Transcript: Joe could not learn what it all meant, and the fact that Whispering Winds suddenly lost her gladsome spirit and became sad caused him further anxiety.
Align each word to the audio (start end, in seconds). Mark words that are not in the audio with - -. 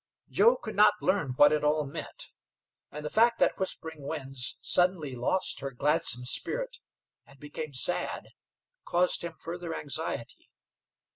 Joe 0.31 0.55
could 0.55 0.75
not 0.75 0.95
learn 1.03 1.33
what 1.35 1.51
it 1.53 1.63
all 1.63 1.85
meant, 1.85 2.29
and 2.89 3.05
the 3.05 3.09
fact 3.11 3.37
that 3.37 3.59
Whispering 3.59 4.01
Winds 4.01 4.57
suddenly 4.59 5.13
lost 5.13 5.59
her 5.59 5.69
gladsome 5.69 6.25
spirit 6.25 6.79
and 7.27 7.39
became 7.39 7.73
sad 7.73 8.29
caused 8.83 9.23
him 9.23 9.35
further 9.37 9.75
anxiety. 9.75 10.49